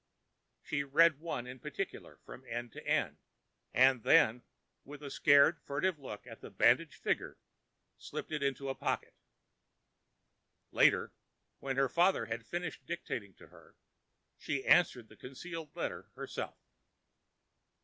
She 0.63 0.83
read 0.83 1.19
one 1.19 1.45
in 1.45 1.59
particular 1.59 2.17
from 2.25 2.43
end 2.47 2.73
to 2.73 2.83
end, 2.87 3.19
and 3.71 4.01
then, 4.01 4.41
with 4.83 5.03
a 5.03 5.11
scared, 5.11 5.61
furtive 5.61 5.99
look 5.99 6.25
at 6.25 6.41
the 6.41 6.49
bandaged 6.49 6.95
figure, 6.95 7.37
slipped 7.99 8.31
it 8.31 8.41
into 8.41 8.67
a 8.67 8.73
pocket. 8.73 9.13
Later, 10.71 11.13
when 11.59 11.75
her 11.75 11.87
father 11.87 12.25
had 12.25 12.47
finished 12.47 12.87
dictating 12.87 13.35
to 13.35 13.49
her, 13.49 13.75
she 14.39 14.65
answered 14.65 15.07
the 15.07 15.15
concealed 15.15 15.75
letter 15.75 16.09
herself. 16.15 16.57